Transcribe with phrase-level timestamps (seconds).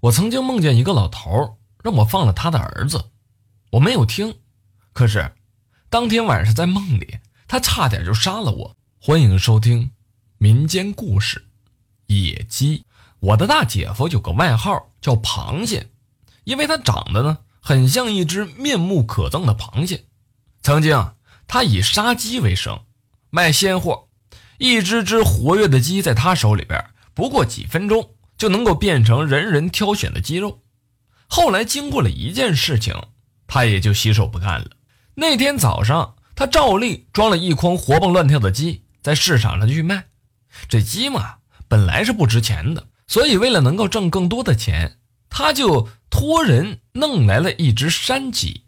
[0.00, 3.10] 我曾经梦见一个老头让我放了他的儿子，
[3.72, 4.38] 我没有听。
[4.92, 5.32] 可是
[5.90, 8.76] 当天晚上在梦里，他差点就杀了我。
[9.00, 9.90] 欢迎收听
[10.38, 11.48] 民间故事
[12.14, 12.78] 《野鸡》。
[13.18, 15.88] 我的大姐夫有个外号叫螃蟹，
[16.44, 20.04] 因为他长得呢很像一只面目可憎的螃蟹。
[20.62, 21.12] 曾经
[21.48, 22.84] 他以杀鸡为生，
[23.30, 24.06] 卖鲜货，
[24.58, 26.84] 一只只活跃的鸡在他手里边，
[27.14, 30.62] 不过几分钟就能够变成人人挑选的鸡肉。
[31.26, 32.94] 后来经过了一件事情，
[33.46, 34.70] 他也就洗手不干了。
[35.14, 40.06] 那天早上，他照例装了一筐活蹦乱跳的鸡在市场上去卖。
[40.68, 41.38] 这鸡嘛，
[41.68, 42.86] 本来是不值钱的。
[43.06, 44.98] 所以，为了能够挣更多的钱，
[45.30, 48.64] 他就托人弄来了一只山鸡。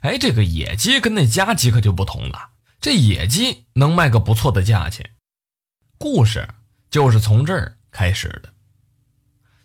[0.00, 2.50] 哎，这个野鸡跟那家鸡可就不同了，
[2.80, 5.10] 这野鸡能卖个不错的价钱。
[5.98, 6.48] 故事
[6.90, 8.52] 就是从这儿开始的。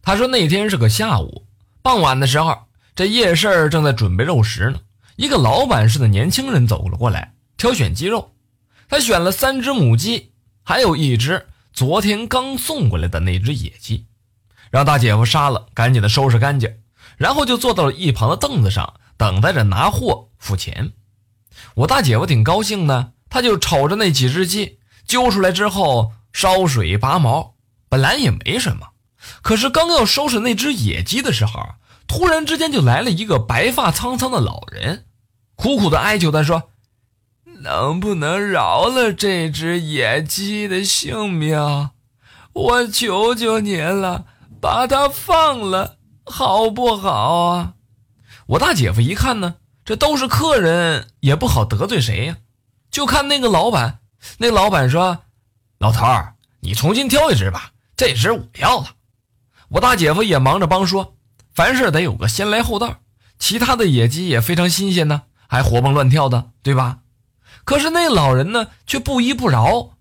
[0.01, 1.45] 他说那天是个下午，
[1.81, 2.57] 傍晚的时候，
[2.95, 4.79] 这夜市正在准备肉食呢。
[5.15, 8.33] 一个老板似的年轻人走了过来，挑选鸡肉。
[8.89, 10.31] 他选了三只母鸡，
[10.63, 11.47] 还有一只。
[11.73, 14.05] 昨天刚送过来的那只野鸡，
[14.69, 16.69] 让大姐夫杀了，赶紧的收拾干净，
[17.15, 20.91] 然后就坐到了一旁的凳子上，等待着拿货付钱。
[21.75, 27.55] 我大姐夫挺高兴的，他就瞅着那几只鸡揪出来之后烧水拔毛，
[27.87, 28.89] 本来也没什么，
[29.41, 31.61] 可是刚要收拾那只野鸡的时候，
[32.07, 35.05] 突然之间就来了一个白发苍苍的老人，
[35.55, 36.69] 苦苦的哀求他说。
[37.63, 41.91] 能不能饶了这只野鸡的性命？
[42.53, 44.25] 我求求您了，
[44.59, 47.11] 把它放了，好不好
[47.45, 47.73] 啊？
[48.47, 52.37] 我大姐夫一看呢，这都是客人，也不好得罪谁呀。
[52.89, 53.99] 就看那个老板，
[54.39, 55.19] 那老板说
[55.77, 58.87] ：“老头儿，你重新挑一只吧，这只我要了。”
[59.71, 61.15] 我大姐夫也忙着帮说
[61.55, 62.99] ：“凡事得有个先来后到，
[63.39, 66.99] 其他的野鸡也非常新鲜呢，还活蹦乱跳的，对吧？”
[67.63, 69.91] 可是那老人呢，却不依不饶。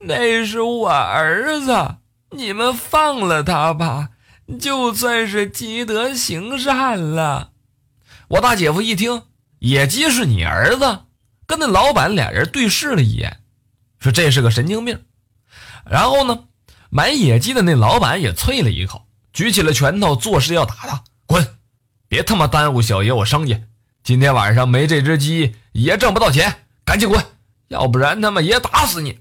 [0.00, 1.96] 那是我儿子，
[2.32, 4.10] 你们放了他吧，
[4.58, 7.52] 就算是积德行善了。
[8.28, 9.22] 我大姐夫一听，
[9.60, 11.04] 野鸡是你儿子，
[11.46, 13.40] 跟那老板俩人对视了一眼，
[13.98, 15.04] 说这是个神经病。
[15.86, 16.44] 然后呢，
[16.92, 21.46] 买野鸡的那老板也啐了一口，举起了拳头，作势要打他，滚，
[22.08, 23.56] 别他妈耽误小爷我生意。
[24.02, 26.66] 今天晚上没这只鸡，爷挣不到钱。
[26.84, 27.24] 赶紧滚，
[27.68, 29.20] 要不然他妈爷打死你！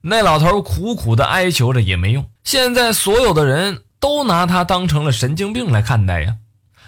[0.00, 6.38] 那老头苦苦的哀求着也没用，现在所有的人都拿他当成了神经病来看待呀。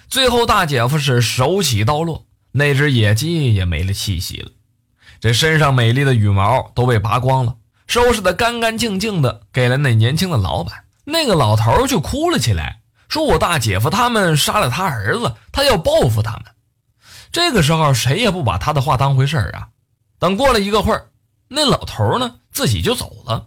[0.09, 4.50] 最后大姐夫是手起刀落，那只野鸡也没了气息了，
[5.20, 10.84] 这身上美丽的羽毛都被拔光了，收拾的干干净净的，给了那年轻的老板。
[11.04, 16.42] 那个老头就哭了起来，说我大姐夫他们杀了他儿子，他要报复他们。
[17.30, 19.69] 这个时候，谁也不把他的话当回事儿啊。
[20.19, 21.10] 等过了一个会儿，
[21.48, 23.47] 那老头呢自己就走了。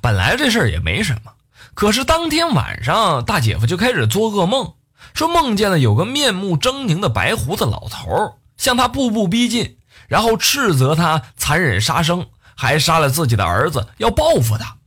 [0.00, 1.32] 本来这事儿也没什么，
[1.74, 4.74] 可是当天晚上，大姐夫就开始做噩梦，
[5.14, 12.26] 说梦见了有个面目狰狞的白胡子老头向他步步逼近，然后斥责他残忍杀生，
[12.58, 14.78] 还杀了自己的儿子，要报复他。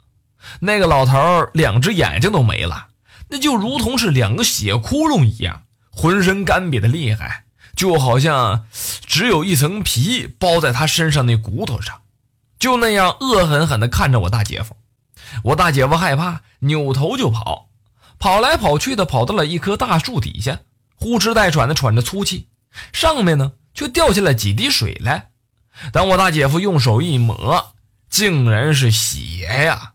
[0.59, 2.87] 那个老头两只眼睛都没了，
[3.29, 7.45] 那就如同是两个血窟窿一样，浑身干瘪的厉害。
[7.73, 8.65] 就好像
[9.05, 12.01] 只有一层皮包在他身上那骨头上，
[12.59, 14.75] 就那样恶狠狠地看着我大姐夫。
[15.43, 17.69] 我大姐夫害怕，扭头就跑，
[18.19, 20.59] 跑来跑去的跑到了一棵大树底下，
[20.95, 22.49] 呼哧带喘的喘着粗气，
[22.91, 25.29] 上面呢却掉下来几滴水来。
[25.91, 27.73] 等我大姐夫用手一抹，
[28.09, 29.93] 竟然是血呀！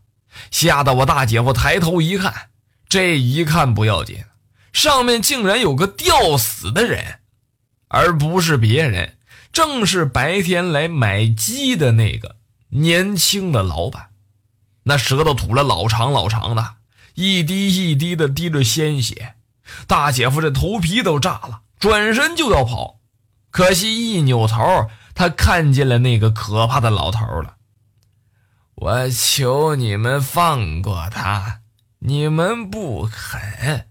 [0.50, 2.50] 吓得我大姐夫抬头一看，
[2.88, 4.24] 这一看不要紧，
[4.72, 7.20] 上面竟然有个吊死的人。
[7.88, 9.16] 而不是别人，
[9.52, 12.36] 正是白天来买鸡的那个
[12.70, 14.08] 年轻的老板。
[14.82, 16.74] 那舌头吐了老长老长的，
[17.14, 19.34] 一滴一滴的滴着鲜血。
[19.86, 23.00] 大姐夫这头皮都炸了，转身就要跑，
[23.50, 27.54] 可惜一扭头，他看见了那个可怕的老头了。
[28.74, 31.60] 我求你们放过他，
[32.00, 33.88] 你们不肯。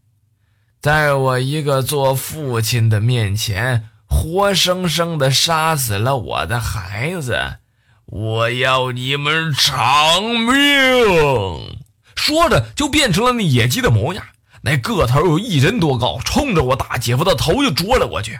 [0.80, 7.58] 在我一个做父亲的面前，活生生的杀死了我的孩子，
[8.06, 11.80] 我要你们偿命！
[12.16, 14.24] 说着就变成了那野鸡的模样，
[14.62, 18.40] 那个头有一人多高，冲着我大姐夫的头就啄了过去。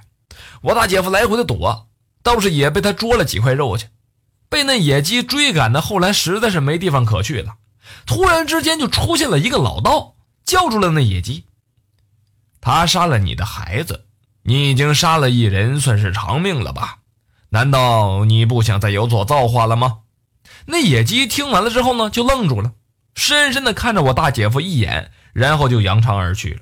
[0.62, 1.85] 我大姐夫来回的躲，
[2.26, 3.86] 倒是也被他捉了几块肉去。
[4.50, 7.56] 被那野鸡追赶的，后来实在是没地方可去了。
[8.08, 11.46] 突然之间就出现了一个老道，叫住了那野鸡。
[12.60, 14.06] 他杀了你的孩子，
[14.42, 16.98] 你已经杀了一人，算是偿命了吧？
[17.50, 20.00] 难道你不想再有所造化了吗？”
[20.66, 22.72] 那野鸡听完了之后呢，就愣住了，
[23.16, 26.62] 深深的看着我大姐夫一眼，然后就扬长而去了。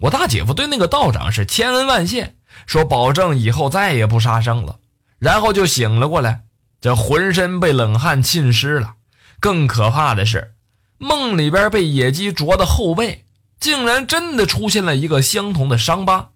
[0.00, 2.34] 我大姐夫对那个道长是千恩万谢，
[2.66, 4.78] 说保证以后再也不杀生了，
[5.18, 6.44] 然后就醒了过来，
[6.80, 8.94] 这浑身被冷汗浸湿了。
[9.40, 10.54] 更可怕的是，
[10.98, 13.24] 梦里边被野鸡啄的后背，
[13.60, 16.30] 竟然真的出现了一个相同的伤疤。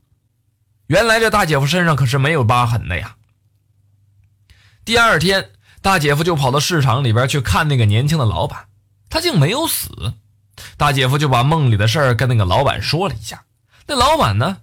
[0.87, 3.17] 原来这大姐夫身上可是没有疤痕的呀。
[4.85, 5.51] 第二天。
[5.81, 8.67] 大姐夫就跑到市场里边去看那个年轻的老板，
[9.09, 10.15] 他竟没有死。
[10.77, 13.45] 大姐夫就把梦里的事儿跟那个老板说了一下。
[13.87, 14.59] 那老板呢，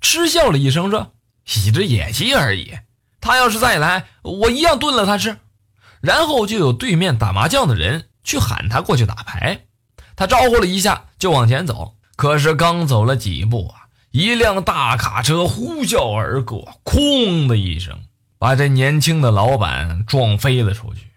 [0.00, 1.12] 嗤笑了一声说
[1.44, 2.78] ：“一只野鸡而已，
[3.20, 5.38] 他要是再来，我一样炖了他吃。”
[6.00, 9.66] 然后就有对面打麻将的人去喊他过去打牌，
[10.16, 11.96] 他招呼了一下就往前走。
[12.16, 18.00] 可是刚走了几步啊，一辆大卡车呼啸而过，哐的一声。
[18.38, 21.10] 把这年轻的老板撞飞了出去。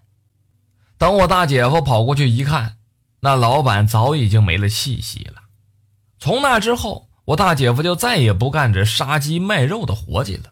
[0.97, 2.75] 等我大姐夫跑过去一看，
[3.21, 5.43] 那老板早已经没了气息了。
[6.19, 10.51] 从那之后，我大姐夫就再也不干这杀鸡卖肉的活计了。